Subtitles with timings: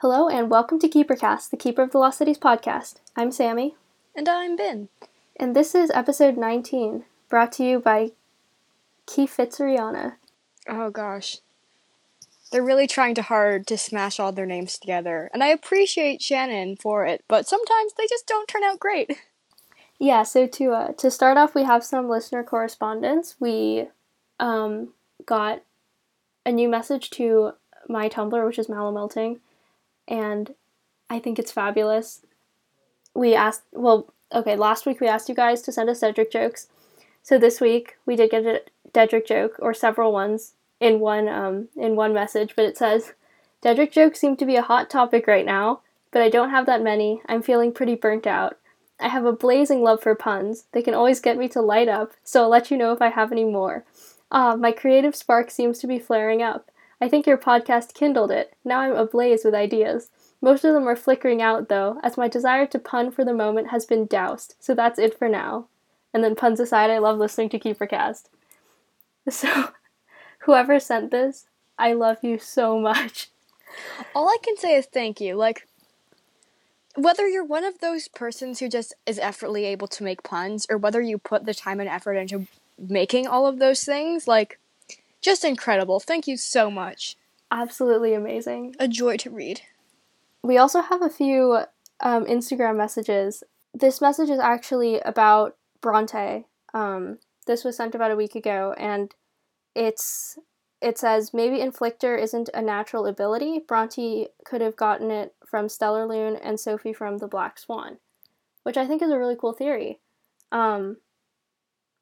[0.00, 2.94] Hello and welcome to KeeperCast, the Keeper of the Lost Cities podcast.
[3.16, 3.74] I'm Sammy.
[4.16, 4.88] And I'm Ben.
[5.36, 8.12] And this is episode 19, brought to you by
[9.04, 10.14] Keith Fitzariana.
[10.66, 11.40] Oh gosh.
[12.50, 15.28] They're really trying to hard to smash all their names together.
[15.34, 19.20] And I appreciate Shannon for it, but sometimes they just don't turn out great.
[19.98, 23.36] Yeah, so to uh, to start off, we have some listener correspondence.
[23.38, 23.88] We
[24.38, 24.94] um,
[25.26, 25.62] got
[26.46, 27.52] a new message to
[27.86, 29.40] my Tumblr, which is Malamelting,
[30.08, 30.54] and
[31.08, 32.22] I think it's fabulous.
[33.14, 36.68] We asked, well, okay, last week we asked you guys to send us Cedric jokes.
[37.22, 41.68] So this week we did get a Dedrick joke, or several ones in one um,
[41.76, 43.12] in one message, but it says,
[43.62, 46.82] Dedrick jokes seem to be a hot topic right now, but I don't have that
[46.82, 47.22] many.
[47.26, 48.58] I'm feeling pretty burnt out.
[48.98, 50.64] I have a blazing love for puns.
[50.72, 53.10] They can always get me to light up, so I'll let you know if I
[53.10, 53.84] have any more.
[54.32, 56.70] Ah, my creative spark seems to be flaring up.
[57.00, 58.54] I think your podcast kindled it.
[58.64, 60.10] Now I'm ablaze with ideas.
[60.42, 63.70] Most of them are flickering out, though, as my desire to pun for the moment
[63.70, 65.66] has been doused, so that's it for now.
[66.12, 68.24] And then, puns aside, I love listening to KeeperCast.
[69.28, 69.70] So,
[70.40, 71.46] whoever sent this,
[71.78, 73.30] I love you so much.
[74.14, 75.36] All I can say is thank you.
[75.36, 75.68] Like,
[76.96, 80.78] whether you're one of those persons who just is effortlessly able to make puns, or
[80.78, 82.46] whether you put the time and effort into
[82.78, 84.58] making all of those things, like,
[85.20, 86.00] just incredible.
[86.00, 87.16] Thank you so much.
[87.50, 88.76] Absolutely amazing.
[88.78, 89.62] A joy to read.
[90.42, 91.64] We also have a few
[92.00, 93.42] um, Instagram messages.
[93.74, 96.46] This message is actually about Bronte.
[96.72, 99.14] Um, this was sent about a week ago, and
[99.74, 100.38] it's
[100.80, 103.60] it says maybe Inflictor isn't a natural ability.
[103.66, 107.98] Bronte could have gotten it from Stellarlune and Sophie from the Black Swan,
[108.62, 110.00] which I think is a really cool theory.
[110.52, 110.98] Um,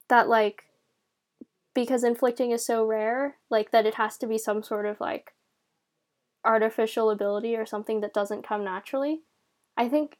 [0.08, 0.64] that like
[1.78, 5.34] because inflicting is so rare, like that it has to be some sort of like
[6.44, 9.20] artificial ability or something that doesn't come naturally.
[9.76, 10.16] I think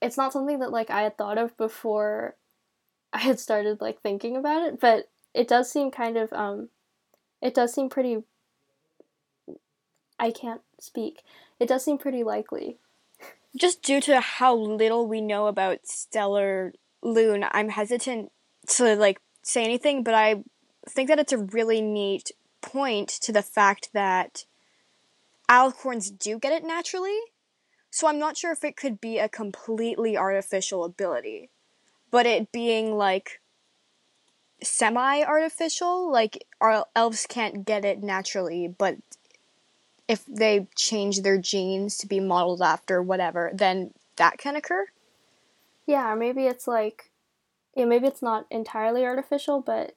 [0.00, 2.34] it's not something that like I had thought of before
[3.12, 6.68] I had started like thinking about it, but it does seem kind of um
[7.40, 8.24] it does seem pretty
[10.18, 11.22] I can't speak.
[11.60, 12.78] It does seem pretty likely.
[13.56, 16.72] Just due to how little we know about Stellar
[17.04, 18.32] Lune, I'm hesitant
[18.78, 20.42] to like say anything, but I
[20.88, 24.44] think that it's a really neat point to the fact that
[25.48, 27.18] alicorns do get it naturally.
[27.90, 31.50] So I'm not sure if it could be a completely artificial ability,
[32.10, 33.40] but it being like
[34.62, 38.96] semi artificial, like our elves can't get it naturally, but
[40.08, 44.86] if they change their genes to be modeled after whatever, then that can occur.
[45.86, 47.10] Yeah, or maybe it's like
[47.74, 49.94] yeah, maybe it's not entirely artificial, but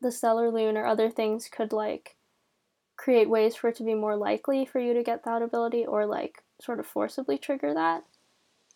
[0.00, 2.16] the Stellarlune or other things could like
[2.96, 6.06] create ways for it to be more likely for you to get that ability or
[6.06, 8.04] like sort of forcibly trigger that.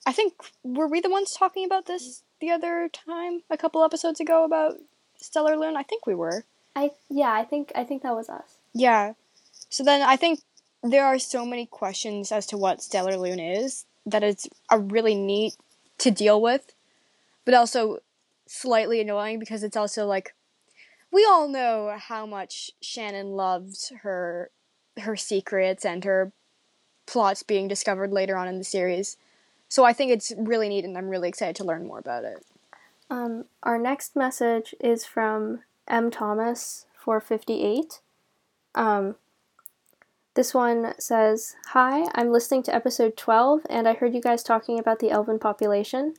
[0.06, 4.20] I think were we the ones talking about this the other time a couple episodes
[4.20, 4.74] ago about
[5.22, 5.76] Stellarlune?
[5.76, 6.44] I think we were.
[6.76, 8.56] I yeah, I think I think that was us.
[8.72, 9.14] Yeah.
[9.68, 10.40] So then I think
[10.82, 15.56] there are so many questions as to what Stellarlune is that it's a really neat
[15.98, 16.74] to deal with,
[17.44, 17.98] but also
[18.46, 20.34] slightly annoying because it's also like
[21.14, 24.50] we all know how much Shannon loved her
[24.98, 26.32] her secrets and her
[27.06, 29.16] plots being discovered later on in the series.
[29.68, 32.44] So I think it's really neat and I'm really excited to learn more about it.
[33.10, 36.10] Um, our next message is from M.
[36.10, 38.00] Thomas 458.
[38.74, 39.16] Um,
[40.34, 44.78] this one says, Hi, I'm listening to episode 12 and I heard you guys talking
[44.78, 46.14] about the elven population.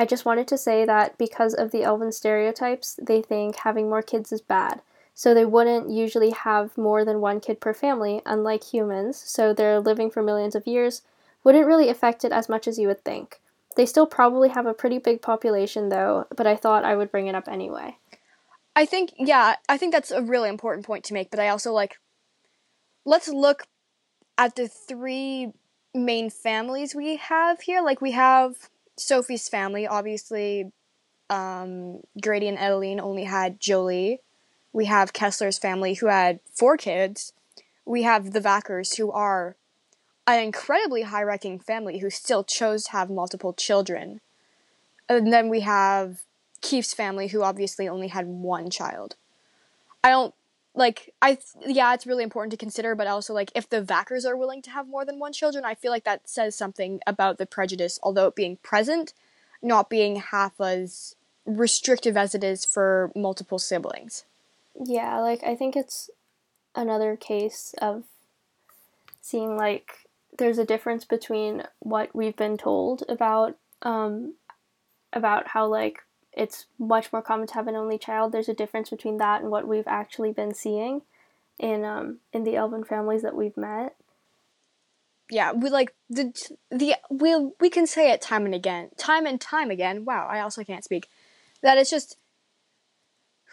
[0.00, 4.00] I just wanted to say that because of the elven stereotypes, they think having more
[4.00, 4.80] kids is bad.
[5.12, 9.78] So they wouldn't usually have more than one kid per family, unlike humans, so they're
[9.78, 11.02] living for millions of years,
[11.44, 13.42] wouldn't really affect it as much as you would think.
[13.76, 17.26] They still probably have a pretty big population though, but I thought I would bring
[17.26, 17.98] it up anyway.
[18.74, 21.74] I think yeah, I think that's a really important point to make, but I also
[21.74, 21.98] like
[23.04, 23.64] let's look
[24.38, 25.52] at the three
[25.92, 27.82] main families we have here.
[27.82, 28.70] Like we have
[29.00, 30.72] Sophie's family, obviously,
[31.28, 34.20] um, Grady and Edaline only had Jolie.
[34.72, 37.32] We have Kesler's family, who had four kids.
[37.84, 39.56] We have the Vackers, who are
[40.26, 44.20] an incredibly high ranking family who still chose to have multiple children.
[45.08, 46.22] And then we have
[46.60, 49.16] Keefe's family, who obviously only had one child.
[50.04, 50.34] I don't
[50.74, 54.36] like I yeah, it's really important to consider, but also like if the Vackers are
[54.36, 57.46] willing to have more than one children, I feel like that says something about the
[57.46, 59.12] prejudice, although it being present,
[59.62, 64.24] not being half as restrictive as it is for multiple siblings.
[64.82, 66.10] Yeah, like I think it's
[66.74, 68.04] another case of
[69.20, 70.06] seeing like
[70.38, 74.34] there's a difference between what we've been told about um,
[75.12, 78.32] about how like it's much more common to have an only child.
[78.32, 81.02] There's a difference between that and what we've actually been seeing
[81.58, 83.96] in um, in the elven families that we've met.
[85.30, 86.32] Yeah, we like the
[86.70, 90.04] the we we can say it time and again, time and time again.
[90.04, 91.08] Wow, I also can't speak.
[91.62, 92.16] That it's just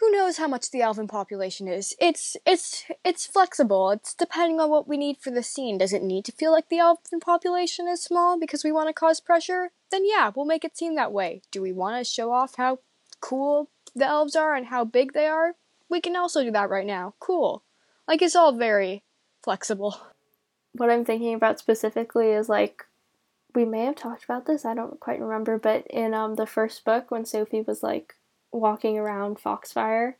[0.00, 1.94] who knows how much the elven population is.
[2.00, 3.90] It's it's it's flexible.
[3.90, 5.78] It's depending on what we need for the scene.
[5.78, 8.92] Does it need to feel like the elven population is small because we want to
[8.92, 9.70] cause pressure?
[9.90, 11.42] Then yeah, we'll make it seem that way.
[11.50, 12.78] Do we want to show off how
[13.20, 15.54] cool the elves are and how big they are?
[15.88, 17.14] We can also do that right now.
[17.18, 17.64] Cool.
[18.06, 19.02] Like it's all very
[19.42, 19.96] flexible.
[20.72, 22.84] What I'm thinking about specifically is like
[23.54, 26.84] we may have talked about this, I don't quite remember, but in um the first
[26.84, 28.14] book when Sophie was like
[28.52, 30.14] walking around Foxfire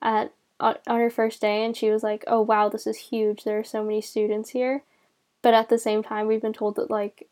[0.00, 3.44] at on her first day and she was like, "Oh wow, this is huge.
[3.44, 4.82] There are so many students here."
[5.42, 7.28] But at the same time, we've been told that like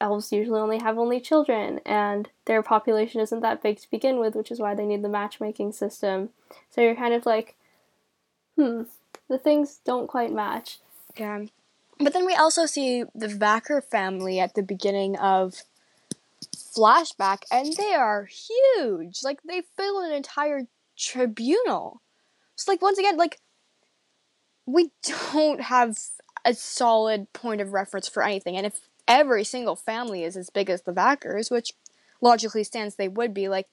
[0.00, 4.34] elves usually only have only children and their population isn't that big to begin with,
[4.34, 6.28] which is why they need the matchmaking system.
[6.70, 7.56] So you're kind of like,
[8.56, 8.82] "Hmm,
[9.28, 10.80] the things don't quite match."
[11.16, 11.46] Yeah.
[11.98, 15.62] But then we also see the Vacker family at the beginning of
[16.76, 19.20] flashback and they are huge.
[19.22, 20.62] Like they fill an entire
[20.96, 22.02] tribunal.
[22.56, 23.40] So like once again, like
[24.66, 24.90] we
[25.30, 25.96] don't have
[26.44, 28.56] a solid point of reference for anything.
[28.56, 31.72] And if every single family is as big as the Vackers, which
[32.20, 33.66] logically stands they would be, like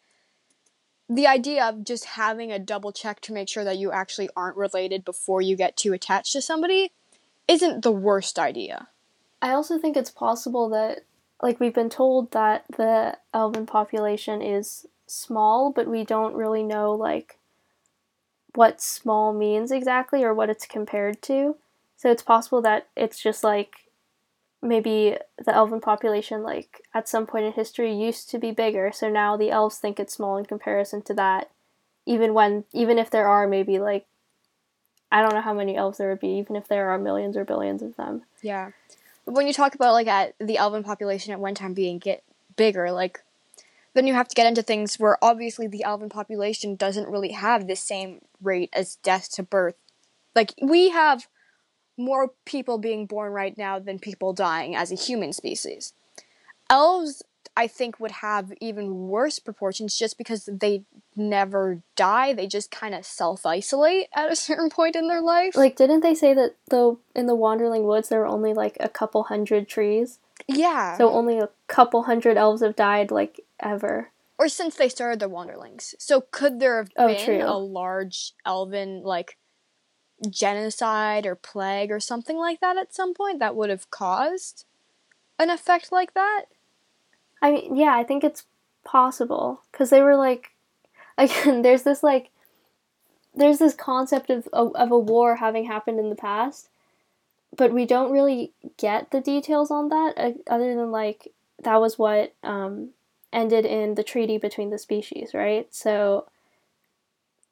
[1.10, 4.58] the idea of just having a double check to make sure that you actually aren't
[4.58, 6.92] related before you get too attached to somebody
[7.48, 8.88] isn't the worst idea.
[9.42, 11.02] I also think it's possible that
[11.44, 16.94] like we've been told that the elven population is small, but we don't really know
[16.94, 17.38] like
[18.56, 21.57] what small means exactly or what it's compared to.
[21.98, 23.90] So it's possible that it's just like
[24.62, 29.10] maybe the elven population like at some point in history used to be bigger, so
[29.10, 31.51] now the elves think it's small in comparison to that.
[32.06, 34.06] Even when even if there are maybe like
[35.12, 37.44] I don't know how many elves there would be, even if there are millions or
[37.44, 38.24] billions of them.
[38.42, 38.72] Yeah
[39.25, 42.24] when you talk about like at the elven population at one time being get
[42.56, 43.24] bigger, like
[43.94, 47.68] then you have to get into things where obviously the elven population doesn't really have
[47.68, 49.75] the same rate as death to birth.
[50.36, 51.28] Like we have
[51.98, 55.94] more people being born right now than people dying as a human species.
[56.70, 57.22] Elves
[57.56, 60.84] I think would have even worse proportions just because they
[61.16, 62.34] never die.
[62.34, 65.56] They just kind of self isolate at a certain point in their life.
[65.56, 68.90] Like, didn't they say that though in the Wanderling Woods there were only like a
[68.90, 70.20] couple hundred trees?
[70.48, 70.98] Yeah.
[70.98, 74.10] So only a couple hundred elves have died like ever.
[74.40, 75.94] Or since they started the Wanderlings.
[76.00, 77.44] So could there have oh, been true.
[77.44, 79.38] a large elven like
[80.30, 84.66] genocide or plague or something like that at some point that would have caused
[85.38, 86.46] an effect like that?
[87.44, 88.45] I mean, yeah, I think it's
[88.86, 90.51] possible because they were like,
[91.18, 92.31] again, there's this like,
[93.36, 96.69] there's this concept of of a war having happened in the past,
[97.56, 102.00] but we don't really get the details on that uh, other than like that was
[102.00, 102.90] what um,
[103.31, 105.68] ended in the treaty between the species, right?
[105.74, 106.28] So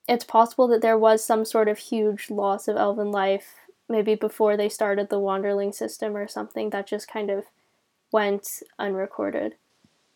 [0.07, 3.55] it's possible that there was some sort of huge loss of elven life
[3.89, 7.45] maybe before they started the wanderling system or something that just kind of
[8.11, 9.55] went unrecorded.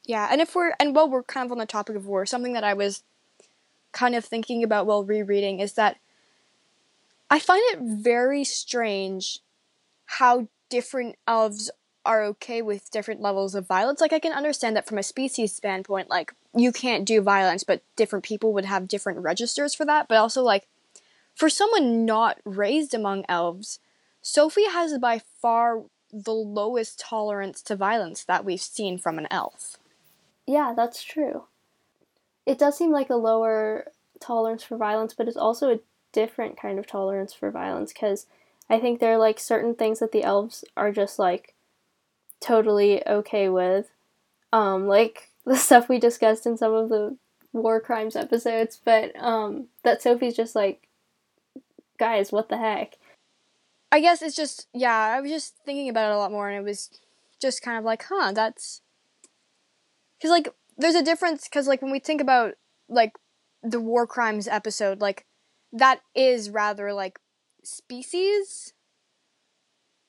[0.06, 2.54] Yeah, and if we're and while we're kind of on the topic of war, something
[2.54, 3.04] that I was
[3.92, 5.98] kind of thinking about while rereading is that
[7.30, 9.40] I find it very strange
[10.06, 11.72] how different elves
[12.06, 14.00] are okay with different levels of violence.
[14.00, 17.82] Like I can understand that from a species standpoint, like you can't do violence, but
[17.96, 20.08] different people would have different registers for that.
[20.08, 20.68] But also like
[21.34, 23.80] for someone not raised among elves,
[24.22, 25.84] Sophie has by far
[26.14, 29.78] the lowest tolerance to violence that we've seen from an elf.
[30.48, 31.46] Yeah, that's true.
[32.46, 35.80] It does seem like a lower tolerance for violence, but it's also a
[36.12, 38.28] different kind of tolerance for violence because
[38.70, 41.54] I think there are like certain things that the elves are just like
[42.40, 43.90] totally okay with.
[44.54, 47.18] Um, like the stuff we discussed in some of the
[47.54, 50.88] war crimes episodes, but um, that Sophie's just like,
[51.98, 52.98] guys, what the heck?
[53.92, 56.58] I guess it's just, yeah, I was just thinking about it a lot more and
[56.58, 56.90] it was
[57.42, 58.82] just kind of like, huh, that's
[60.18, 62.54] because like there's a difference because like when we think about
[62.90, 63.14] like
[63.64, 65.26] the war crimes episode like
[65.72, 67.20] that is rather like
[67.64, 68.74] species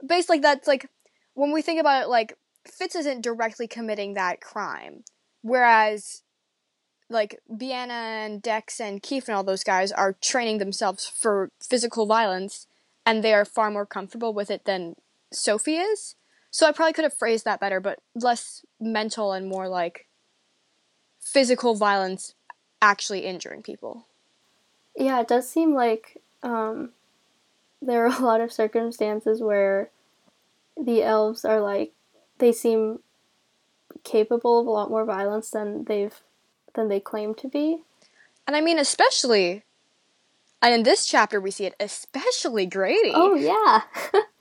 [0.07, 0.89] based like that's like
[1.35, 2.37] when we think about it like
[2.67, 5.05] fitz isn't directly committing that crime
[5.43, 6.23] whereas
[7.09, 12.07] like Biana and Dex and Keefe and all those guys are training themselves for physical
[12.07, 12.67] violence
[13.05, 14.97] and they are far more comfortable with it than
[15.33, 16.17] Sophie is.
[16.57, 20.07] So I probably could have phrased that better, but less mental and more like
[21.21, 22.35] physical violence
[22.81, 24.07] actually injuring people.
[24.97, 26.93] Yeah, it does seem like um,
[27.83, 29.91] there are a lot of circumstances where
[30.83, 31.93] the elves are like
[32.39, 33.01] they seem
[34.03, 36.23] capable of a lot more violence than they've
[36.73, 37.83] than they claim to be.
[38.47, 39.65] And I mean, especially,
[40.63, 43.13] and in this chapter we see it, especially Grady.
[43.13, 43.83] Oh yeah.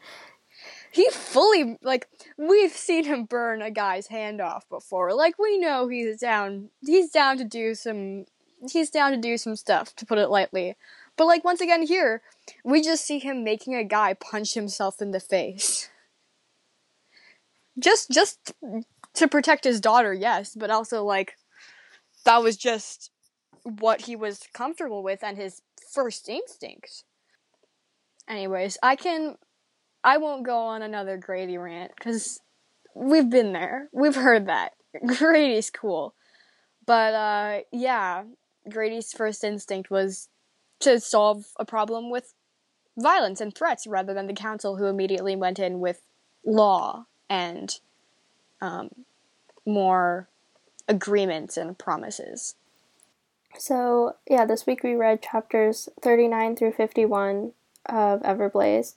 [0.95, 5.13] he fully like we've seen him burn a guy's hand off before.
[5.13, 6.69] Like we know he's down.
[6.85, 8.23] He's down to do some.
[8.71, 10.77] He's down to do some stuff, to put it lightly.
[11.17, 12.21] But like once again here,
[12.63, 15.89] we just see him making a guy punch himself in the face.
[17.77, 18.53] Just just
[19.15, 21.33] to protect his daughter, yes, but also like
[22.23, 23.11] that was just
[23.63, 25.61] what he was comfortable with and his
[25.91, 27.03] first instinct.
[28.29, 29.35] Anyways, I can
[30.05, 32.39] I won't go on another Grady rant cuz
[32.93, 33.89] we've been there.
[33.91, 34.73] We've heard that.
[35.05, 36.13] Grady's cool.
[36.85, 38.23] But uh yeah,
[38.69, 40.29] Grady's first instinct was
[40.79, 42.33] to solve a problem with
[42.97, 46.01] violence and threats rather than the council who immediately went in with
[46.45, 47.79] law and
[48.61, 48.89] um,
[49.65, 50.27] more
[50.87, 52.55] agreements and promises.
[53.57, 57.53] So, yeah, this week we read chapters 39 through 51
[57.85, 58.95] of Everblaze,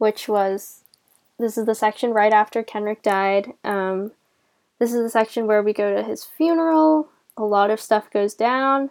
[0.00, 0.82] which was
[1.38, 3.52] this is the section right after Kenric died.
[3.64, 4.12] Um,
[4.78, 7.10] this is the section where we go to his funeral.
[7.36, 8.88] A lot of stuff goes down.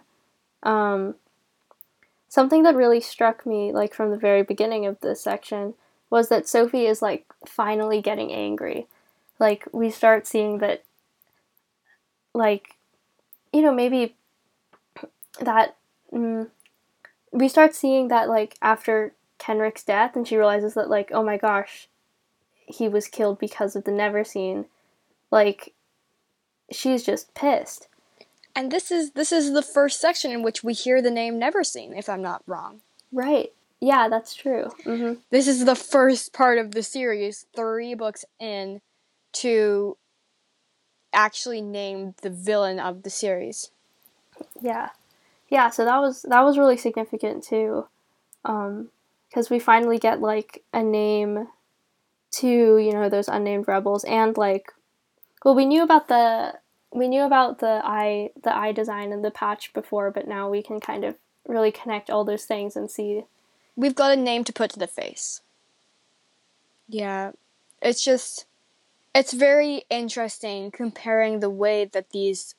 [0.62, 1.16] Um,
[2.28, 5.74] something that really struck me, like from the very beginning of this section,
[6.10, 8.86] was that Sophie is like finally getting angry.
[9.40, 10.84] Like we start seeing that
[12.32, 12.76] like
[13.52, 14.14] you know maybe
[15.40, 15.74] that
[16.12, 16.48] mm,
[17.32, 21.36] we start seeing that like after Kenric's death and she realizes that like oh my
[21.36, 21.88] gosh
[22.66, 24.66] he was killed because of the Neverseen
[25.30, 25.74] like
[26.70, 27.88] she's just pissed
[28.54, 31.64] and this is this is the first section in which we hear the name Never
[31.64, 32.80] Seen, if i'm not wrong
[33.12, 35.14] right yeah that's true mm-hmm.
[35.30, 38.80] this is the first part of the series three books in
[39.32, 39.96] to
[41.12, 43.70] actually name the villain of the series.
[44.60, 44.90] Yeah,
[45.48, 45.70] yeah.
[45.70, 47.86] So that was that was really significant too,
[49.30, 51.48] because we finally get like a name
[52.32, 54.72] to you know those unnamed rebels and like,
[55.44, 56.54] well, we knew about the
[56.92, 60.62] we knew about the eye the eye design and the patch before, but now we
[60.62, 63.24] can kind of really connect all those things and see.
[63.76, 65.40] We've got a name to put to the face.
[66.88, 67.32] Yeah,
[67.80, 68.46] it's just
[69.14, 72.54] it's very interesting comparing the way that these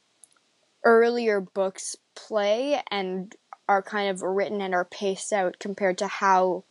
[0.84, 3.36] earlier books play and
[3.68, 6.64] are kind of written and are paced out compared to how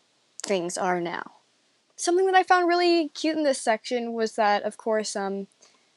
[0.42, 1.32] things are now.
[1.96, 5.46] Something that I found really cute in this section was that, of course, um,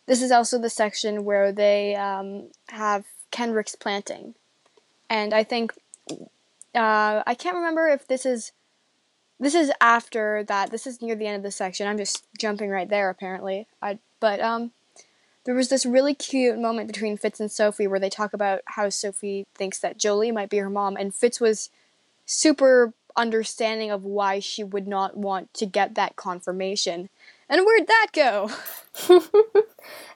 [0.05, 4.35] this is also the section where they um, have Kenric's planting,
[5.09, 5.73] and I think
[6.75, 8.51] uh, I can't remember if this is
[9.39, 10.71] this is after that.
[10.71, 11.87] This is near the end of the section.
[11.87, 13.67] I'm just jumping right there, apparently.
[13.81, 14.71] I but um,
[15.45, 18.89] there was this really cute moment between Fitz and Sophie where they talk about how
[18.89, 21.69] Sophie thinks that Jolie might be her mom, and Fitz was
[22.25, 27.09] super understanding of why she would not want to get that confirmation.
[27.49, 28.49] And where'd that go?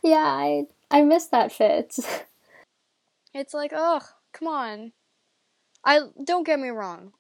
[0.03, 1.99] yeah, I I miss that Fitz.
[3.33, 4.01] It's like, oh,
[4.33, 4.93] come on.
[5.83, 7.13] I don't get me wrong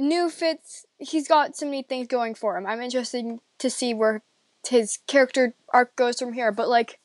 [0.00, 2.66] new Fitz, he's got so many things going for him.
[2.66, 4.22] I'm interested to see where
[4.66, 6.98] his character arc goes from here, but like,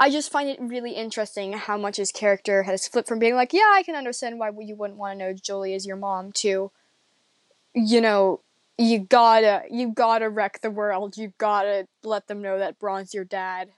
[0.00, 3.52] I just find it really interesting how much his character has flipped from being like,
[3.52, 6.70] yeah, I can understand why you wouldn't want to know Jolie is your mom, to,
[7.74, 8.40] you know,
[8.78, 11.18] you gotta, you gotta wreck the world.
[11.18, 13.68] You gotta let them know that Braun's your dad.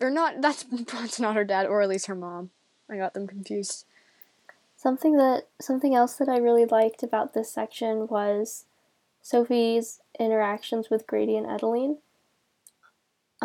[0.00, 2.50] Or not, that's Braun's not her dad, or at least her mom.
[2.90, 3.86] I got them confused.
[4.76, 8.64] Something that something else that I really liked about this section was
[9.22, 11.98] Sophie's interactions with Grady and Edaline.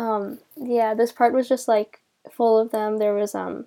[0.00, 2.00] Um, yeah, this part was just like
[2.32, 2.96] full of them.
[2.96, 3.66] There was um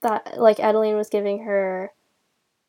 [0.00, 1.90] that like Edaline was giving her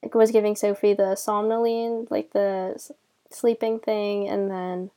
[0.02, 2.92] like, was giving Sophie the somnoline, like the
[3.30, 4.92] sleeping thing, and then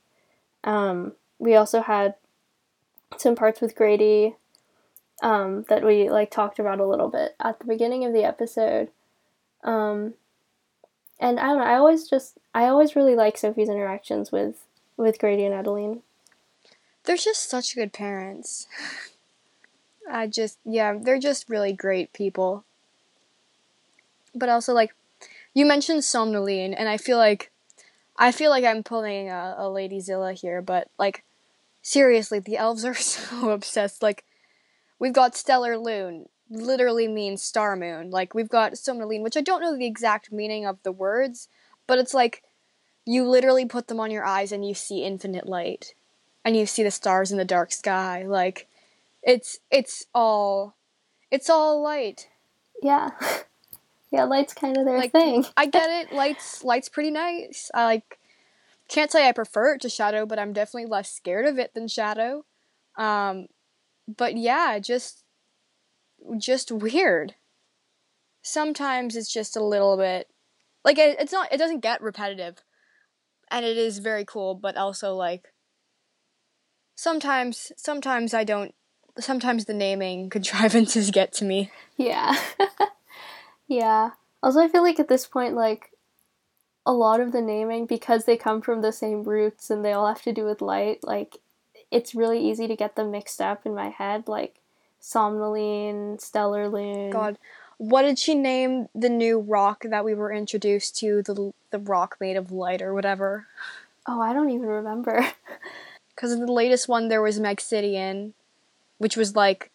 [0.64, 2.14] um, we also had
[3.18, 4.36] some parts with Grady
[5.22, 8.88] um, that we like talked about a little bit at the beginning of the episode.
[9.62, 10.14] Um,
[11.20, 11.64] and I don't know.
[11.64, 14.64] I always just I always really like Sophie's interactions with
[14.96, 16.00] with Grady and Edaline.
[17.06, 18.66] They're just such good parents.
[20.10, 22.64] I just yeah, they're just really great people.
[24.34, 24.94] But also like
[25.54, 27.50] you mentioned Somnoline and I feel like
[28.18, 31.24] I feel like I'm pulling a, a Lady Zilla here, but like
[31.86, 34.02] seriously, the elves are so obsessed.
[34.02, 34.24] Like,
[34.98, 38.10] we've got Stellar Lune, literally means star moon.
[38.10, 41.48] Like, we've got Somnaline, which I don't know the exact meaning of the words,
[41.86, 42.42] but it's like
[43.04, 45.94] you literally put them on your eyes and you see infinite light.
[46.46, 48.24] And you see the stars in the dark sky.
[48.24, 48.68] Like,
[49.22, 50.76] it's it's all
[51.30, 52.28] it's all light.
[52.82, 53.10] Yeah.
[54.12, 55.44] yeah, light's kind of their Like, thing.
[55.56, 56.14] I get it.
[56.14, 57.70] Light's light's pretty nice.
[57.74, 58.18] I like
[58.88, 61.88] can't say I prefer it to shadow, but I'm definitely less scared of it than
[61.88, 62.44] shadow.
[62.96, 63.48] Um
[64.06, 65.24] but yeah, just
[66.38, 67.34] just weird.
[68.42, 70.28] Sometimes it's just a little bit
[70.84, 72.62] like it, it's not it doesn't get repetitive.
[73.50, 75.52] And it is very cool, but also like
[76.96, 78.74] sometimes sometimes I don't
[79.18, 81.70] sometimes the naming contrivances get to me.
[81.96, 82.36] Yeah.
[83.68, 84.10] yeah.
[84.42, 85.92] Also, I feel like at this point, like,
[86.84, 90.06] a lot of the naming, because they come from the same roots and they all
[90.06, 91.38] have to do with light, like,
[91.90, 94.28] it's really easy to get them mixed up in my head.
[94.28, 94.60] Like,
[95.00, 97.10] Somnaline, Stellar Lune.
[97.10, 97.38] God,
[97.78, 101.22] what did she name the new rock that we were introduced to?
[101.22, 103.46] The the rock made of light or whatever.
[104.06, 105.26] Oh, I don't even remember.
[106.16, 108.32] Because in the latest one there was Mexidian,
[108.98, 109.70] which was like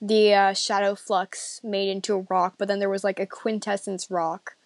[0.00, 4.10] the uh, shadow flux made into a rock, but then there was like a quintessence
[4.10, 4.56] rock.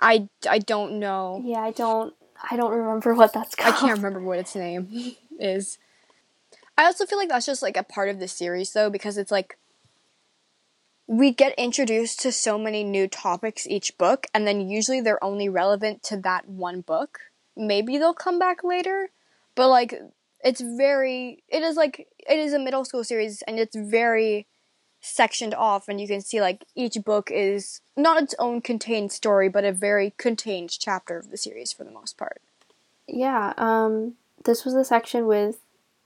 [0.00, 1.40] I, I don't know.
[1.44, 2.14] yeah, I don't.
[2.50, 3.74] I don't remember what that's called.
[3.74, 5.78] I can't remember what its name is.
[6.76, 9.30] I also feel like that's just like a part of the series though, because it's
[9.30, 9.56] like
[11.06, 15.48] we get introduced to so many new topics each book, and then usually they're only
[15.48, 17.20] relevant to that one book.
[17.56, 19.08] Maybe they'll come back later,
[19.56, 20.00] but like
[20.44, 24.46] it's very it is like it is a middle school series and it's very
[25.00, 29.48] sectioned off and you can see like each book is not its own contained story
[29.48, 32.40] but a very contained chapter of the series for the most part.
[33.08, 34.14] Yeah, um,
[34.44, 35.58] this was the section with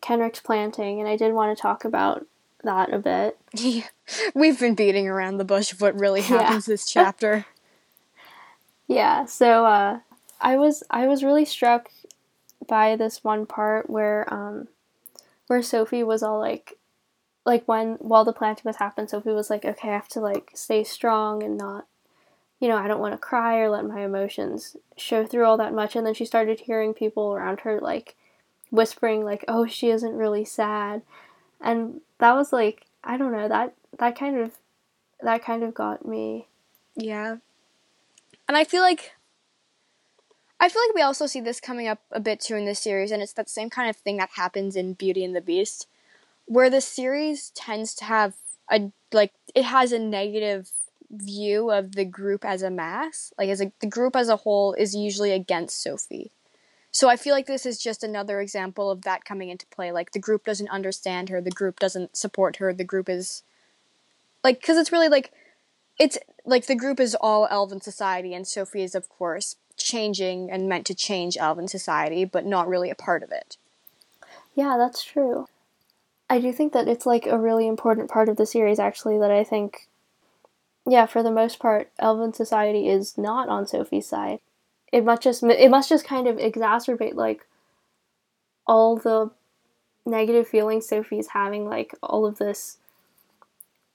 [0.02, 2.26] Kenric's planting, and I did want to talk about
[2.62, 3.38] that a bit.
[4.34, 6.26] We've been beating around the bush of what really Yeah.
[6.26, 7.46] happens this chapter.
[8.86, 10.00] Yeah, so uh,
[10.40, 11.90] I was I was really struck
[12.66, 14.68] by this one part where um,
[15.46, 16.78] where Sophie was all like,
[17.44, 20.52] like when while the planting was happening, Sophie was like, okay, I have to like
[20.54, 21.86] stay strong and not,
[22.60, 25.74] you know, I don't want to cry or let my emotions show through all that
[25.74, 25.96] much.
[25.96, 28.16] And then she started hearing people around her like
[28.70, 31.02] whispering like, oh, she isn't really sad,
[31.60, 34.52] and that was like, I don't know that that kind of
[35.20, 36.46] that kind of got me.
[36.94, 37.36] Yeah.
[38.48, 39.12] And I feel like
[40.60, 43.10] I feel like we also see this coming up a bit too in this series,
[43.10, 45.86] and it's that same kind of thing that happens in Beauty and the Beast,
[46.44, 48.34] where the series tends to have
[48.70, 50.70] a like it has a negative
[51.10, 53.32] view of the group as a mass.
[53.38, 56.30] Like as a the group as a whole is usually against Sophie.
[56.92, 59.92] So I feel like this is just another example of that coming into play.
[59.92, 63.42] Like the group doesn't understand her, the group doesn't support her, the group is
[64.44, 65.32] like because it's really like
[65.98, 70.68] it's like the group is all elven society and sophie is of course changing and
[70.68, 73.56] meant to change elven society but not really a part of it
[74.54, 75.46] Yeah, that's true.
[76.30, 79.32] I do think that it's like a really important part of the series, actually, that
[79.32, 79.88] I think,
[80.86, 84.38] yeah, for the most part, Elven society is not on Sophie's side.
[84.92, 87.46] It must just it must just kind of exacerbate like
[88.66, 89.30] all the
[90.06, 92.78] negative feelings Sophie's having, like all of this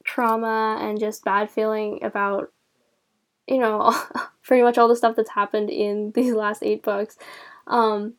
[0.03, 2.51] trauma and just bad feeling about,
[3.47, 3.93] you know,
[4.43, 7.17] pretty much all the stuff that's happened in these last eight books.
[7.67, 8.15] Um,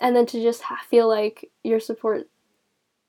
[0.00, 2.28] and then to just ha- feel like your support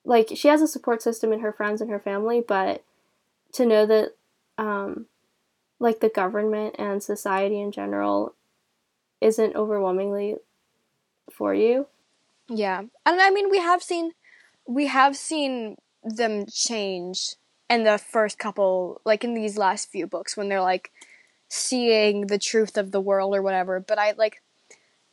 [0.03, 2.83] like she has a support system in her friends and her family but
[3.53, 4.15] to know that
[4.57, 5.05] um
[5.79, 8.35] like the government and society in general
[9.19, 10.35] isn't overwhelmingly
[11.31, 11.87] for you
[12.47, 14.11] yeah and i mean we have seen
[14.67, 17.35] we have seen them change
[17.69, 20.91] in the first couple like in these last few books when they're like
[21.53, 24.41] seeing the truth of the world or whatever but i like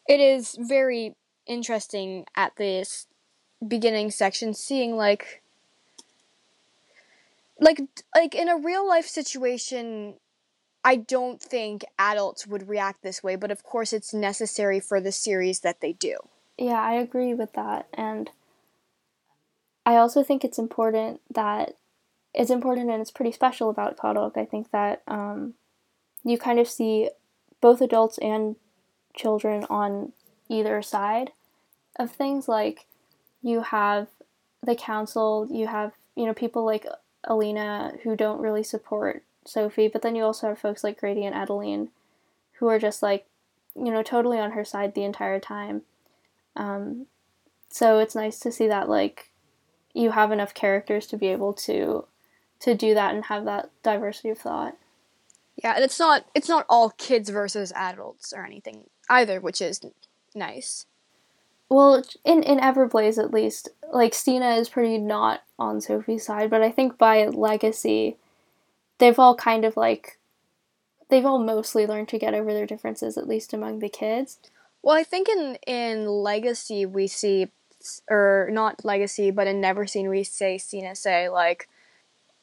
[0.09, 1.15] it is very
[1.47, 3.07] interesting at this
[3.67, 5.43] beginning section seeing like
[7.61, 7.81] like
[8.15, 10.15] like in a real life situation
[10.85, 15.13] I don't think adults would react this way, but of course it's necessary for the
[15.13, 16.17] series that they do.
[16.57, 18.31] yeah i agree with that and
[19.85, 21.77] i also think it's important that
[22.33, 24.37] it's important and it's pretty special about Kodok.
[24.37, 25.55] i think that um,
[26.31, 27.11] you kind of see
[27.61, 28.57] both adults and
[29.15, 30.13] children on
[30.49, 31.33] either side
[31.99, 32.87] of things like
[33.43, 34.09] you have
[34.63, 36.87] the council you have you know people like
[37.25, 41.35] alina who don't really support sophie but then you also have folks like grady and
[41.35, 41.89] edaline
[42.55, 43.27] who are just like
[43.75, 45.83] you know totally on her side the entire time
[46.57, 47.07] um,
[47.71, 49.31] so it's nice to see that like
[49.95, 52.05] you have enough characters to be able to
[52.61, 54.77] to do that and have that diversity of thought.
[55.63, 59.81] Yeah, and it's not it's not all kids versus adults or anything either, which is
[60.35, 60.87] nice.
[61.69, 66.63] Well, in in Everblaze at least, like Stina is pretty not on Sophie's side, but
[66.63, 68.17] I think by Legacy,
[68.99, 70.19] they've all kind of like
[71.11, 74.39] they've all mostly learned to get over their differences, at least among the kids.
[74.83, 77.49] Well, I think in in Legacy we see,
[78.09, 81.69] or not Legacy, but in Neverseen we say Stina say like,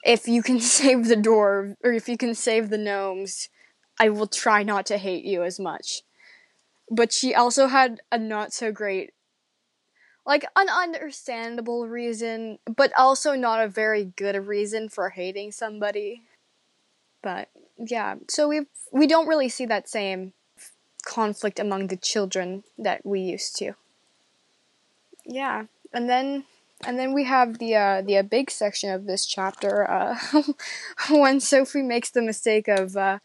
[0.06, 3.50] if you can save the door or if you can save the gnomes,
[4.00, 6.04] I will try not to hate you as much.
[6.90, 9.12] But she also had a not so great
[10.26, 16.24] like an understandable reason, but also not a very good reason for hating somebody.
[17.22, 20.34] But yeah, so we we don't really see that same
[21.06, 23.74] conflict among the children that we used to.
[25.26, 26.46] Yeah, and then
[26.84, 30.18] and then we have the uh, the uh, big section of this chapter uh,
[31.10, 33.20] when Sophie makes the mistake of uh,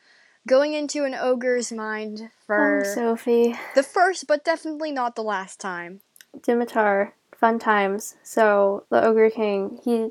[0.47, 3.55] going into an ogre's mind for oh, Sophie.
[3.75, 6.01] The first, but definitely not the last time.
[6.39, 8.17] Dimitar, fun times.
[8.23, 10.11] So the Ogre King, he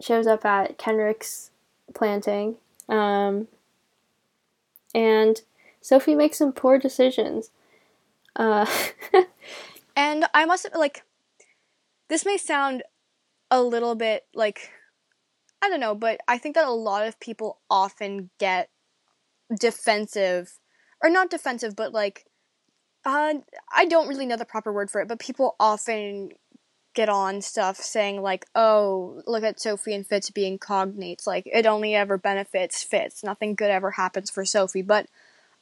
[0.00, 1.50] shows up at Kenric's
[1.94, 2.56] planting,
[2.88, 3.48] um,
[4.94, 5.40] and
[5.80, 7.50] Sophie makes some poor decisions.
[8.36, 8.66] Uh,
[9.96, 11.04] and I must like,
[12.12, 12.82] this may sound
[13.50, 14.68] a little bit like,
[15.62, 18.68] I don't know, but I think that a lot of people often get
[19.58, 20.58] defensive,
[21.02, 22.26] or not defensive, but like
[23.06, 23.32] uh,
[23.74, 26.32] I don't really know the proper word for it, but people often
[26.94, 31.26] get on stuff saying like, "Oh, look at Sophie and Fitz being cognates.
[31.26, 33.24] Like it only ever benefits Fitz.
[33.24, 35.06] Nothing good ever happens for Sophie." But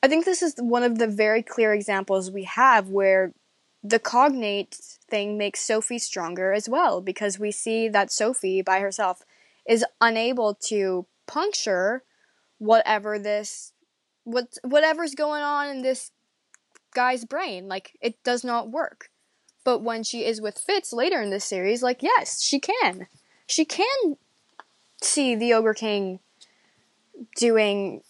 [0.02, 3.34] I think this is one of the very clear examples we have where
[3.82, 4.74] the cognate
[5.08, 9.22] thing makes Sophie stronger as well because we see that Sophie by herself
[9.66, 12.02] is unable to puncture
[12.58, 13.72] whatever this
[14.24, 16.10] what whatever's going on in this
[16.94, 17.68] guy's brain.
[17.68, 19.10] Like, it does not work.
[19.64, 23.06] But when she is with Fitz later in this series, like, yes, she can.
[23.46, 24.16] She can
[25.02, 26.20] see the Ogre King
[27.36, 28.02] doing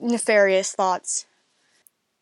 [0.00, 1.25] nefarious thoughts.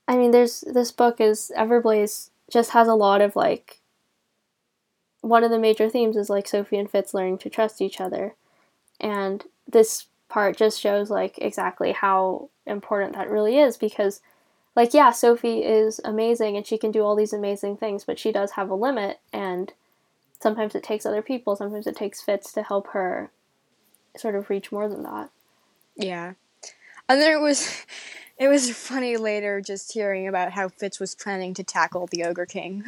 [0.07, 3.81] I mean, there's this book is Everblaze just has a lot of like.
[5.21, 8.35] One of the major themes is like Sophie and Fitz learning to trust each other,
[9.01, 14.21] and this part just shows like exactly how important that really is because
[14.75, 18.33] like yeah sophie is amazing and she can do all these amazing things but she
[18.33, 19.73] does have a limit and
[20.41, 23.31] sometimes it takes other people sometimes it takes fitz to help her
[24.17, 25.31] sort of reach more than that
[25.97, 26.33] yeah
[27.09, 27.85] and then it was
[28.39, 32.47] it was funny later just hearing about how fitz was planning to tackle the ogre
[32.47, 32.85] king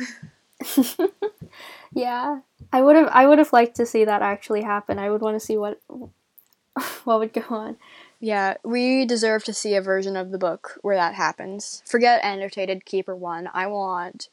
[1.92, 2.40] yeah
[2.72, 5.38] i would have i would have liked to see that actually happen i would want
[5.38, 5.80] to see what
[7.04, 7.76] what would go on
[8.20, 11.82] yeah, we deserve to see a version of the book where that happens.
[11.85, 13.50] Forget annotated Keeper one.
[13.52, 14.28] I want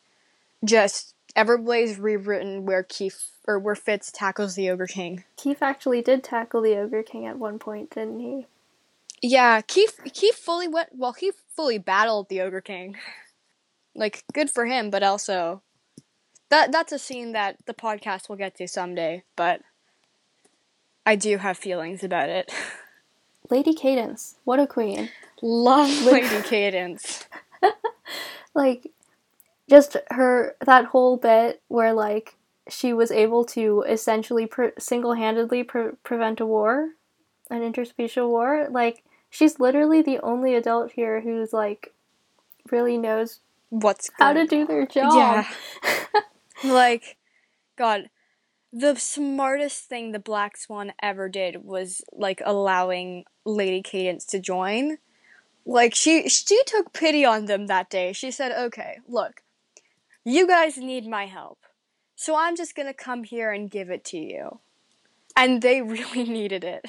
[0.64, 5.26] just Everblaze rewritten where Keefe or where Fitz tackles the Ogre King.
[5.36, 8.46] Keefe actually did tackle the Ogre King at one point, didn't he?
[9.26, 12.98] Yeah, Keefe Keefe fully went well, he fully battled the Ogre King.
[13.96, 15.62] like, good for him, but also
[16.50, 19.62] that that's a scene that the podcast will get to someday, but
[21.06, 22.52] I do have feelings about it.
[23.50, 25.10] Lady Cadence, what a queen.
[25.42, 27.26] Love Lady Cadence.
[28.54, 28.92] like,
[29.70, 32.36] just her, that whole bit where, like,
[32.70, 36.90] she was able to essentially pre- single handedly pre- prevent a war,
[37.50, 38.68] an interspecial war.
[38.70, 41.92] Like, she's literally the only adult here who's, like,
[42.72, 45.16] really knows what's how to do their job.
[45.16, 45.48] Yeah.
[46.64, 47.18] like,
[47.76, 48.10] God,
[48.72, 54.98] the smartest thing the Black Swan ever did was like allowing Lady Cadence to join.
[55.66, 58.14] Like she she took pity on them that day.
[58.14, 59.42] She said, "Okay, look.
[60.26, 61.60] You guys need my help.
[62.16, 64.60] So I'm just going to come here and give it to you."
[65.36, 66.86] And they really needed it.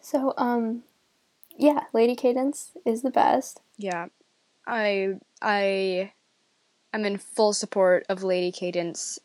[0.00, 0.84] So um
[1.56, 3.60] yeah, Lady Cadence is the best.
[3.76, 4.06] Yeah.
[4.66, 6.12] I I
[6.92, 9.18] am in full support of Lady Cadence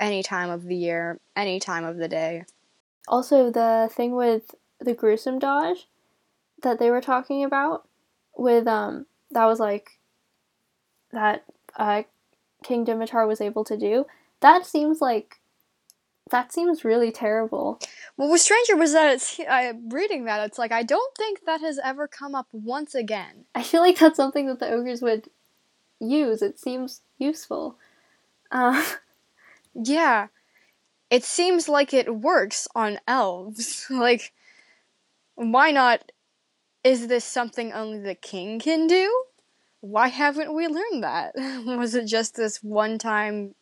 [0.00, 2.44] any time of the year, any time of the day.
[3.08, 5.86] Also, the thing with the gruesome dodge
[6.62, 7.86] that they were talking about
[8.36, 9.98] with um that was like
[11.12, 11.44] that
[11.76, 12.02] uh
[12.62, 14.06] King Dimitar was able to do.
[14.40, 15.40] That seems like
[16.30, 17.80] that seems really terrible.
[18.16, 21.60] What was stranger was that it's uh, reading that it's like I don't think that
[21.60, 23.44] has ever come up once again.
[23.54, 25.30] I feel like that's something that the ogres would
[26.00, 26.42] use.
[26.42, 27.78] It seems useful.
[28.50, 28.84] Uh,
[29.84, 30.28] Yeah.
[31.10, 33.86] It seems like it works on elves.
[33.90, 34.32] like,
[35.34, 36.12] why not?
[36.82, 39.24] Is this something only the king can do?
[39.80, 41.32] Why haven't we learned that?
[41.66, 43.55] Was it just this one time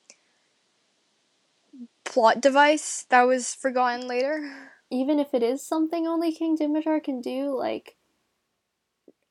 [2.05, 4.71] plot device that was forgotten later?
[4.91, 7.97] Even if it is something only King Dimitar can do, like,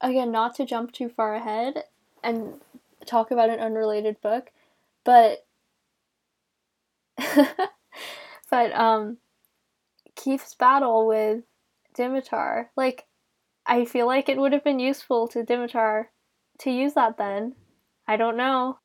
[0.01, 1.83] again, not to jump too far ahead
[2.23, 2.59] and
[3.05, 4.51] talk about an unrelated book,
[5.03, 5.45] but
[8.49, 9.17] but um
[10.15, 11.43] Keefe's battle with
[11.95, 13.05] Dimitar, like
[13.65, 16.07] I feel like it would have been useful to Dimitar
[16.59, 17.55] to use that then.
[18.07, 18.79] I don't know,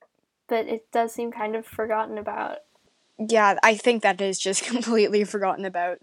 [0.48, 2.59] but it does seem kind of forgotten about.
[3.18, 5.98] Yeah, I think that is just completely forgotten about.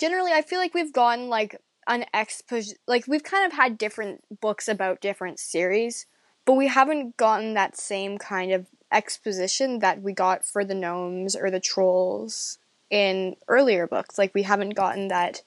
[0.00, 4.22] Generally, I feel like we've gotten like an expo like we've kind of had different
[4.40, 6.06] books about different series,
[6.44, 11.36] but we haven't gotten that same kind of exposition that we got for the gnomes
[11.36, 12.58] or the trolls
[12.90, 14.18] in earlier books.
[14.18, 15.42] Like we haven't gotten that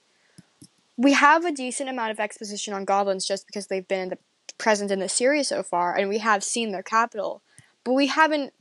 [0.97, 4.17] we have a decent amount of exposition on goblins just because they've been in the
[4.57, 7.41] present in the series so far and we have seen their capital.
[7.83, 8.53] But we haven't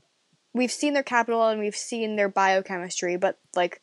[0.52, 3.80] we've seen their capital and we've seen their biochemistry, but like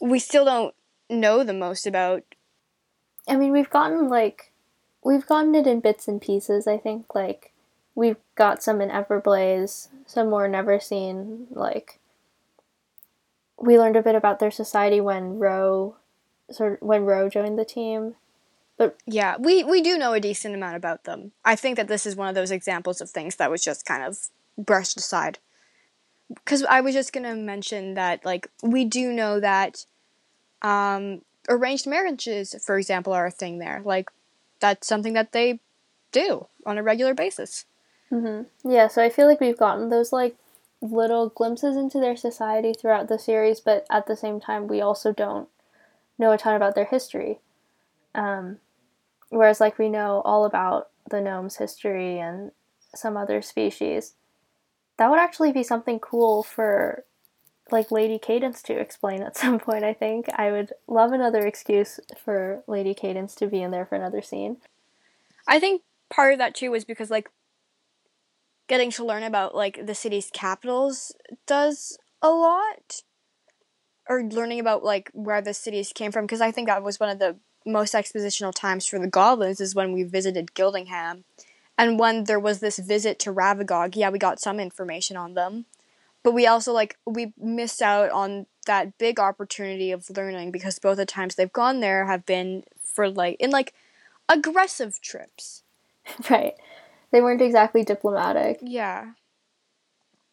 [0.00, 0.74] we still don't
[1.10, 2.22] know the most about
[3.28, 4.52] I mean, we've gotten like
[5.04, 6.66] we've gotten it in bits and pieces.
[6.66, 7.52] I think like
[7.94, 11.46] we've got some in Everblaze, some more Neverseen.
[11.50, 12.00] Like
[13.60, 15.96] we learned a bit about their society when Ro,
[16.50, 18.14] sort of, when Ro joined the team.
[18.78, 21.32] But yeah, we we do know a decent amount about them.
[21.44, 24.04] I think that this is one of those examples of things that was just kind
[24.04, 24.18] of
[24.56, 25.38] brushed aside.
[26.28, 29.84] Because I was just gonna mention that like we do know that
[30.62, 33.82] um, arranged marriages, for example, are a thing there.
[33.84, 34.10] Like
[34.60, 35.60] that's something that they
[36.12, 37.64] do on a regular basis.
[38.10, 38.70] Mm-hmm.
[38.70, 40.36] Yeah, so I feel like we've gotten those like
[40.80, 45.12] little glimpses into their society throughout the series, but at the same time, we also
[45.12, 45.48] don't
[46.18, 47.40] know a ton about their history.
[48.14, 48.58] Um,
[49.28, 52.52] whereas, like, we know all about the gnomes' history and
[52.94, 54.14] some other species.
[54.98, 57.04] That would actually be something cool for
[57.70, 60.26] like Lady Cadence to explain at some point, I think.
[60.34, 64.58] I would love another excuse for Lady Cadence to be in there for another scene.
[65.46, 67.28] I think part of that too was because like
[68.68, 71.12] getting to learn about like the city's capitals
[71.46, 73.02] does a lot
[74.08, 77.10] or learning about like where the cities came from because I think that was one
[77.10, 81.24] of the most expositional times for the goblins is when we visited Gildingham.
[81.78, 85.66] And when there was this visit to Ravagog, yeah, we got some information on them.
[86.24, 90.96] But we also like we missed out on that big opportunity of learning because both
[90.96, 93.72] the times they've gone there have been for like in like
[94.28, 95.62] aggressive trips.
[96.30, 96.54] Right.
[97.10, 98.58] They weren't exactly diplomatic.
[98.62, 99.12] Yeah.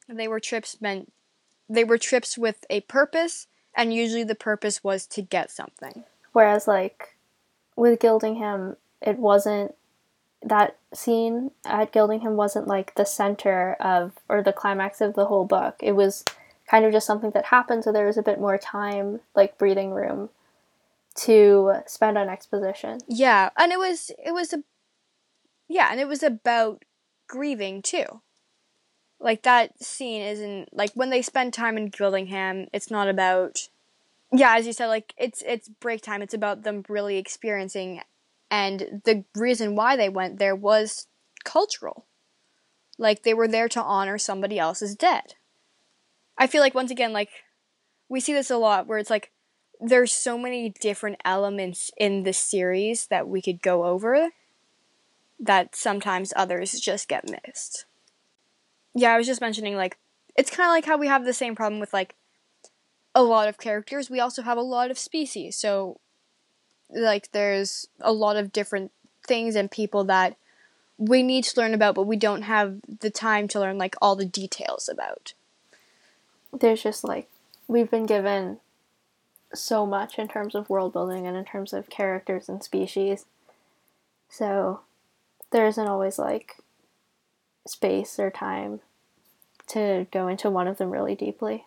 [0.08, 1.12] They were trips meant
[1.70, 6.06] they were trips with a purpose and usually the purpose was to get something.
[6.32, 7.18] Whereas like
[7.76, 9.76] with Gildingham it wasn't
[10.46, 15.46] that scene at Gildingham wasn't like the center of or the climax of the whole
[15.46, 15.76] book.
[15.82, 16.24] It was
[16.70, 19.92] kind of just something that happened so there was a bit more time like breathing
[19.92, 20.30] room
[21.16, 23.00] to spend on exposition.
[23.08, 24.64] Yeah, and it was it was a
[25.68, 26.86] yeah, and it was about
[27.28, 28.22] grieving too.
[29.20, 33.70] Like that scene isn't like when they spend time in Gildingham, it's not about
[34.32, 36.22] yeah, as you said, like it's it's break time.
[36.22, 38.02] It's about them really experiencing
[38.56, 41.08] and the reason why they went there was
[41.44, 42.06] cultural.
[42.98, 45.34] Like they were there to honor somebody else's dead.
[46.38, 47.30] I feel like once again, like
[48.08, 49.34] we see this a lot where it's like
[49.82, 54.30] there's so many different elements in the series that we could go over
[55.38, 57.86] that sometimes others just get missed.
[58.94, 59.98] Yeah, I was just mentioning like
[60.38, 62.16] it's kind of like how we have the same problem with like
[63.14, 64.10] a lot of characters.
[64.10, 65.58] We also have a lot of species.
[65.58, 66.00] So
[66.90, 68.92] like there's a lot of different
[69.26, 70.38] things and people that
[70.98, 74.16] we need to learn about but we don't have the time to learn like all
[74.16, 75.34] the details about.
[76.54, 77.30] There's just like
[77.68, 78.60] we've been given
[79.54, 83.26] so much in terms of world building and in terms of characters and species.
[84.30, 84.82] So
[85.52, 86.58] there isn't always like
[87.68, 88.82] space or time
[89.68, 91.66] to go into one of them really deeply.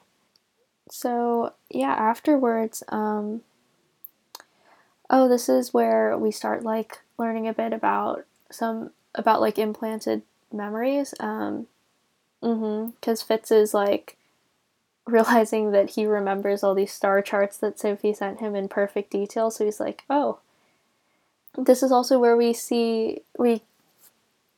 [0.91, 3.43] So, yeah, afterwards, um,
[5.11, 10.23] oh, this is where we start like learning a bit about some about like implanted
[10.53, 11.15] memories.
[11.21, 11.67] Um,
[12.43, 14.17] mm-hmm, because Fitz is like
[15.07, 19.51] realizing that he remembers all these star charts that Sophie sent him in perfect detail.
[19.51, 20.41] So he's like, oh,
[21.57, 23.63] this is also where we see we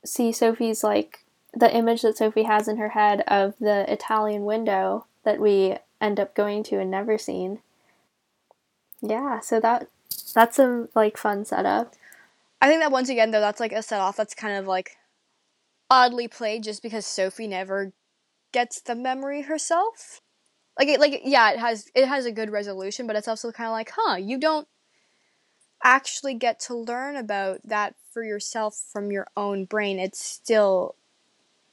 [0.05, 5.07] see Sophie's like the image that Sophie has in her head of the Italian window
[5.25, 7.61] that we end up going to and never seen.
[9.03, 9.89] Yeah, so that
[10.33, 11.95] that's a like fun setup.
[12.61, 14.97] I think that once again though that's like a set off that's kind of like
[15.91, 17.93] oddly played just because Sophie never
[18.53, 20.21] gets the memory herself.
[20.79, 23.69] Like it like yeah, it has it has a good resolution, but it's also kind
[23.69, 24.69] of like, "Huh, you don't
[25.83, 29.99] actually get to learn about that for yourself from your own brain.
[29.99, 30.95] It's still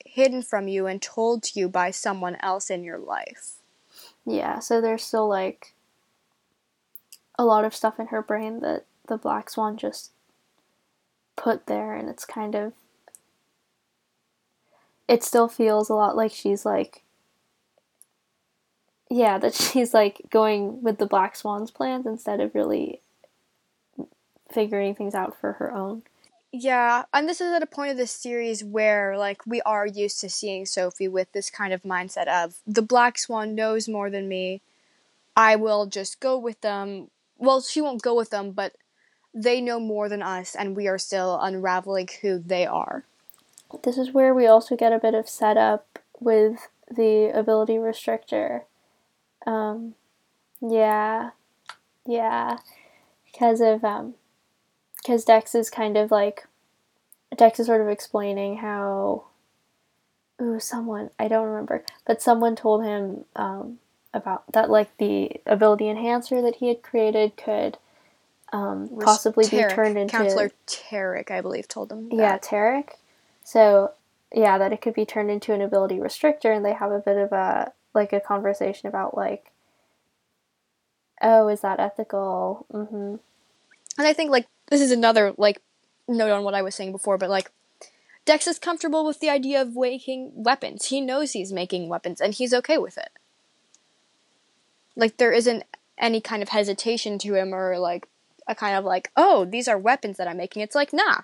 [0.06, 3.56] hidden from you and told to you by someone else in your life."
[4.26, 5.74] Yeah, so there's still like
[7.38, 10.12] a lot of stuff in her brain that the black swan just
[11.36, 12.74] put there and it's kind of
[15.08, 17.04] it still feels a lot like she's like
[19.10, 23.02] yeah that she's like going with the black swan's plans instead of really
[24.52, 26.04] figuring things out for her own.
[26.52, 30.20] Yeah and this is at a point of this series where like we are used
[30.22, 34.28] to seeing sophie with this kind of mindset of the black swan knows more than
[34.28, 34.62] me.
[35.36, 38.76] I will just go with them well she won't go with them but
[39.34, 43.06] they know more than us and we are still unraveling who they are
[43.84, 48.64] this is where we also get a bit of setup with the ability restrictor.
[49.46, 49.96] Um,
[50.62, 51.32] yeah,
[52.06, 52.58] yeah,
[53.26, 54.16] because of um,
[54.98, 56.48] because Dex is kind of like
[57.36, 59.26] Dex is sort of explaining how.
[60.40, 63.80] Ooh, someone I don't remember, but someone told him um,
[64.18, 67.78] about that, like the ability enhancer that he had created could
[68.52, 72.10] um, possibly Terik, be turned into counselor Terik, I believe, told them.
[72.12, 72.44] yeah, that.
[72.44, 72.90] Terik.
[73.44, 73.92] So,
[74.34, 77.18] yeah, that it could be turned into an ability restrictor, and they have a bit
[77.18, 79.52] of a like a conversation about like,
[81.22, 82.66] oh, is that ethical?
[82.74, 83.16] Mm-hmm.
[83.98, 85.62] And I think like this is another like
[86.08, 87.52] note on what I was saying before, but like
[88.26, 90.88] Dex is comfortable with the idea of making weapons.
[90.88, 93.10] He knows he's making weapons, and he's okay with it.
[94.98, 95.64] Like there isn't
[95.98, 98.10] any kind of hesitation to him, or like
[98.48, 100.62] a kind of like, oh, these are weapons that I'm making.
[100.62, 101.22] It's like, nah,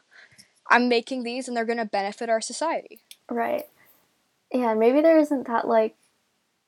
[0.70, 3.00] I'm making these and they're going to benefit our society.
[3.30, 3.66] Right.
[4.52, 5.96] Yeah, maybe there isn't that like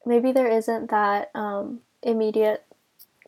[0.05, 2.63] maybe there isn't that um immediate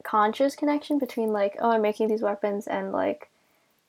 [0.03, 3.29] conscious connection between like oh I'm making these weapons and like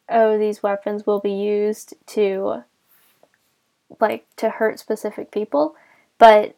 [0.09, 2.65] oh these weapons will be used to
[4.01, 5.75] like to hurt specific people,
[6.19, 6.55] but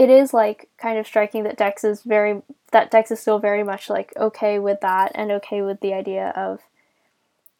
[0.00, 2.40] it is like kind of striking that Dex is very
[2.72, 6.32] that Dex is still very much like okay with that and okay with the idea
[6.34, 6.60] of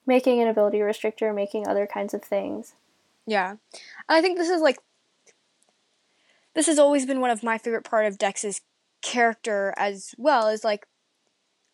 [0.06, 2.72] making an ability restrictor, making other kinds of things.
[3.26, 3.50] Yeah.
[3.50, 3.58] And
[4.08, 4.78] I think this is like
[6.54, 8.62] this has always been one of my favorite part of Dex's
[9.02, 10.86] character as well is like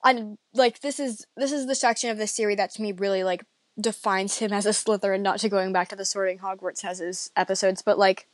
[0.02, 3.22] I like this is this is the section of the series that to me really
[3.22, 3.44] like
[3.80, 7.30] defines him as a Slytherin, not to going back to the sorting Hogwarts has his
[7.36, 8.26] episodes, but like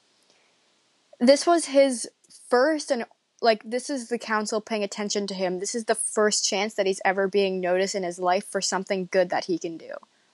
[1.21, 2.09] this was his
[2.53, 3.07] first and
[3.41, 5.59] like this is the council paying attention to him.
[5.59, 9.09] This is the first chance that he's ever being noticed in his life for something
[9.11, 9.93] good that he can do.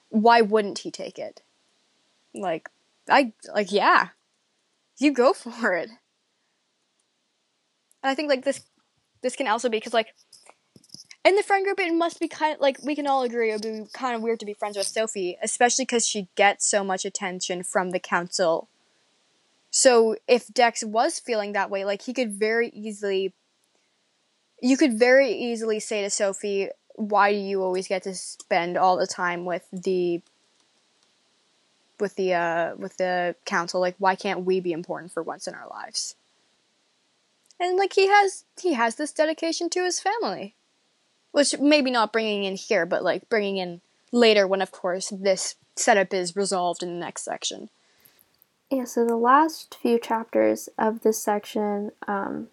[0.09, 1.42] Why wouldn't he take it?
[2.35, 2.70] Like
[3.09, 4.09] I like yeah.
[4.98, 5.90] You go for it.
[8.02, 8.62] And I think like this
[9.22, 10.12] this can also be cuz like
[11.24, 13.62] in the friend group it must be kind of like we can all agree it
[13.64, 16.83] would be kind of weird to be friends with Sophie, especially cuz she gets so
[16.83, 18.68] much attention from the council
[19.70, 23.35] so if Dex was feeling that way, like he could very easily
[24.61, 28.96] you could very easily say to Sophie, why do you always get to spend all
[28.96, 30.20] the time with the
[32.00, 33.81] with the uh with the council?
[33.81, 36.16] Like why can't we be important for once in our lives?
[37.61, 40.54] And like he has he has this dedication to his family.
[41.31, 45.57] Which maybe not bringing in here, but like bringing in later when of course this
[45.76, 47.68] setup is resolved in the next section.
[48.70, 52.48] Yeah, so the last few chapters of this section um,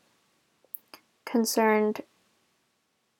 [1.26, 2.02] concerned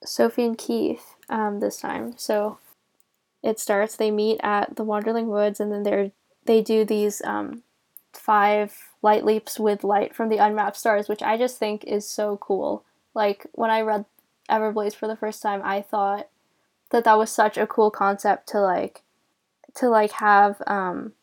[0.06, 2.14] Sophie and Keefe um, this time.
[2.18, 2.58] So
[3.44, 6.12] it starts, they meet at the Wanderling Woods, and then they
[6.46, 7.64] they do these um,
[8.14, 12.38] five light leaps with light from the unmapped stars, which I just think is so
[12.38, 12.84] cool.
[13.14, 14.06] Like, when I read
[14.50, 16.30] Everblaze for the first time, I thought
[16.92, 19.02] that that was such a cool concept to, like,
[19.76, 21.14] to, like, have, um,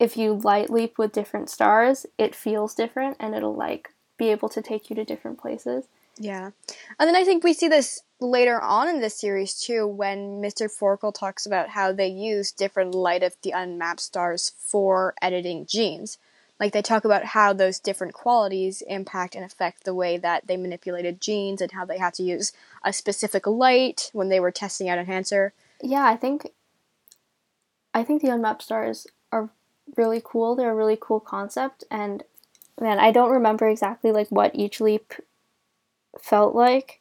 [0.00, 4.48] if you light leap with different stars, it feels different and it'll like be able
[4.48, 5.84] to take you to different places.
[6.18, 6.50] Yeah.
[6.98, 10.68] And then I think we see this later on in this series too when Mr.
[10.70, 16.18] Forkle talks about how they use different light of the unmapped stars for editing genes.
[16.58, 20.56] Like they talk about how those different qualities impact and affect the way that they
[20.56, 24.88] manipulated genes and how they had to use a specific light when they were testing
[24.88, 25.52] out enhancer.
[25.82, 26.50] Yeah, I think
[27.92, 29.06] I think the unmapped stars
[29.96, 30.54] really cool.
[30.54, 32.22] They're a really cool concept, and
[32.80, 35.14] man, I don't remember exactly like what each leap
[36.20, 37.00] felt like.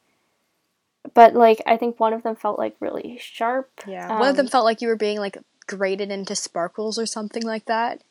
[1.14, 3.70] But like I think one of them felt like really sharp.
[3.88, 4.20] Yeah.
[4.20, 7.44] One of them Um, felt like you were being like grated into sparkles or something
[7.44, 8.04] like that.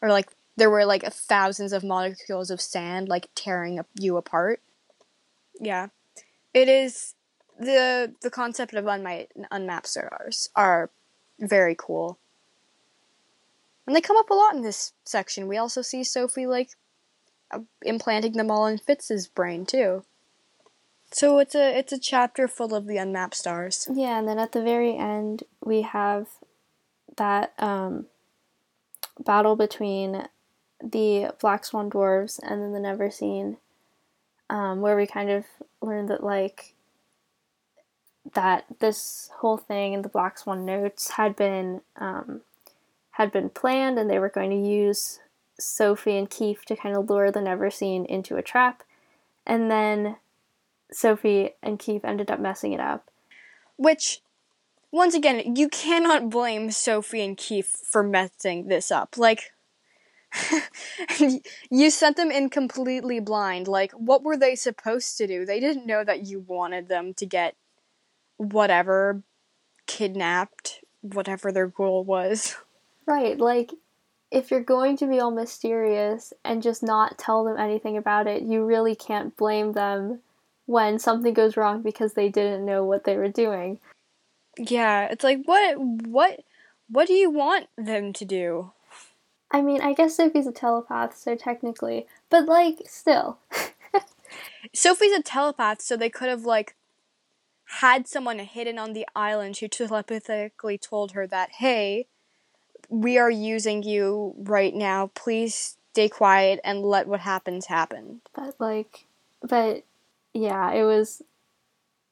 [0.00, 4.60] Or like there were like thousands of molecules of sand like tearing you apart.
[5.58, 5.88] Yeah.
[6.54, 7.14] It is
[7.58, 10.90] the the concept of unma- unmapped stars are
[11.40, 12.18] very cool.
[13.90, 15.48] And they come up a lot in this section.
[15.48, 16.70] We also see Sophie like
[17.50, 20.04] uh, implanting them all in Fitz's brain too.
[21.10, 23.88] So it's a it's a chapter full of the unmapped stars.
[23.92, 26.28] Yeah, and then at the very end we have
[27.16, 28.06] that um,
[29.18, 30.28] battle between
[30.80, 33.56] the Black Swan dwarves and then the Never Seen,
[34.48, 35.46] um, where we kind of
[35.82, 36.74] learned that like
[38.34, 42.42] that this whole thing in the Black Swan notes had been um,
[43.20, 45.20] had been planned, and they were going to use
[45.58, 48.82] Sophie and Keefe to kind of lure the Never Seen into a trap,
[49.46, 50.16] and then
[50.90, 53.10] Sophie and Keefe ended up messing it up.
[53.76, 54.22] Which,
[54.90, 59.18] once again, you cannot blame Sophie and Keefe for messing this up.
[59.18, 59.52] Like,
[61.70, 63.68] you sent them in completely blind.
[63.68, 65.44] Like, what were they supposed to do?
[65.44, 67.54] They didn't know that you wanted them to get
[68.38, 69.22] whatever
[69.86, 72.56] kidnapped, whatever their goal was.
[73.10, 73.72] Right, like
[74.30, 78.44] if you're going to be all mysterious and just not tell them anything about it,
[78.44, 80.20] you really can't blame them
[80.66, 83.80] when something goes wrong because they didn't know what they were doing.
[84.56, 86.44] Yeah, it's like what what
[86.88, 88.70] what do you want them to do?
[89.50, 93.38] I mean, I guess Sophie's a telepath, so technically, but like still.
[94.72, 96.76] Sophie's a telepath, so they could have like
[97.80, 102.06] had someone hidden on the island who telepathically told her that, "Hey,
[102.90, 105.10] we are using you right now.
[105.14, 109.06] Please stay quiet and let what happens happen." but like
[109.42, 109.84] but
[110.34, 111.22] yeah, it was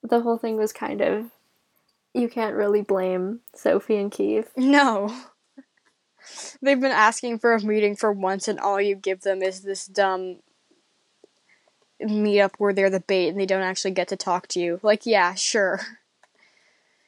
[0.02, 1.30] the whole thing was kind of
[2.14, 4.50] you can't really blame Sophie and Keefe.
[4.56, 5.14] No.
[6.60, 9.86] They've been asking for a meeting for once, and all you give them is this
[9.86, 10.40] dumb
[12.02, 14.78] meetup where they're the bait and they don't actually get to talk to you.
[14.82, 15.80] Like, yeah, sure.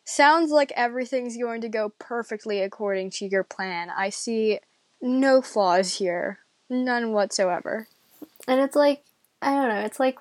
[0.05, 3.91] Sounds like everything's going to go perfectly according to your plan.
[3.91, 4.61] I see
[5.01, 6.41] no flaws here.
[6.69, 7.87] None whatsoever.
[8.47, 9.05] And it's like,
[9.43, 10.19] I don't know, it's like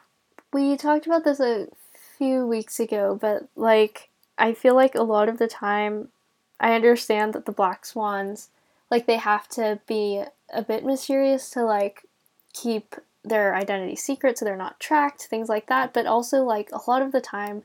[0.53, 1.67] we talked about this a
[2.17, 6.09] few weeks ago, but like, I feel like a lot of the time,
[6.59, 8.49] I understand that the Black Swans,
[8.89, 10.23] like, they have to be
[10.53, 12.05] a bit mysterious to like
[12.53, 16.89] keep their identity secret so they're not tracked, things like that, but also, like, a
[16.89, 17.63] lot of the time,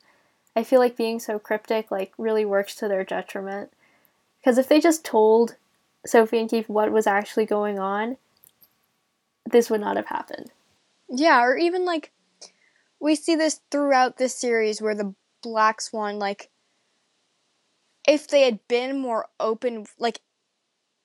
[0.57, 3.73] I feel like being so cryptic, like, really works to their detriment.
[4.41, 5.57] Because if they just told
[6.07, 8.19] Sophie and Keefe what was actually going on,
[9.51, 10.51] this would not have happened.
[11.09, 12.11] Yeah, or even like
[13.01, 16.49] we see this throughout this series where the Black Swan like
[18.07, 20.21] if they had been more open like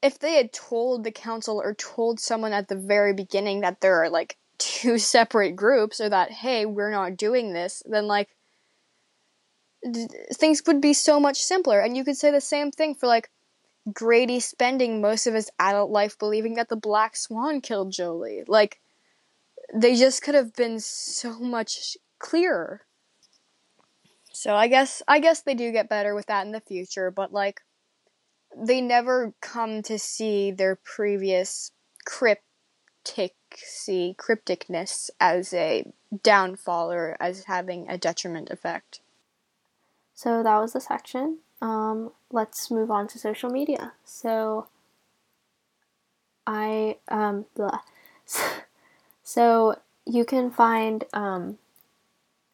[0.02, 4.02] if they had told the council or told someone at the very beginning that there
[4.02, 8.30] are like two separate groups or that hey, we're not doing this, then like
[10.34, 13.30] things would be so much simpler and you could say the same thing for like
[13.93, 18.43] Grady spending most of his adult life believing that the Black Swan killed Jolie.
[18.47, 18.80] Like
[19.73, 22.82] they just could have been so much clearer.
[24.32, 27.32] So I guess I guess they do get better with that in the future, but
[27.34, 27.61] like
[28.55, 31.71] they never come to see their previous
[32.05, 32.41] crypticy
[34.15, 35.86] crypticness as a
[36.23, 39.01] downfall or as having a detriment effect.
[40.20, 41.38] So that was the section.
[41.61, 43.93] Um, let's move on to social media.
[44.03, 44.67] So
[46.45, 47.80] I um blah.
[49.24, 51.57] So you can find um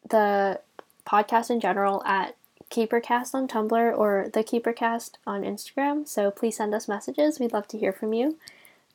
[0.08, 0.62] the
[1.08, 2.36] podcast in general at
[2.70, 6.08] KeeperCast on Tumblr or the KeeperCast on Instagram.
[6.08, 7.40] So please send us messages.
[7.40, 8.38] We'd love to hear from you.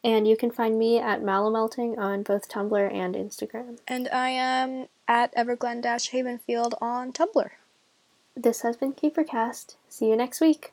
[0.05, 3.81] And you can find me at Malamelting on both Tumblr and Instagram.
[3.89, 7.51] And I am at Everglen Havenfield on Tumblr.
[8.37, 9.77] This has been Keepercast.
[9.89, 10.73] See you next week.